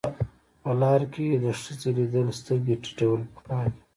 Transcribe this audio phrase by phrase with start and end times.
[0.61, 3.81] په لار کې د ښځې لیدل سترګې ټیټول پکار دي.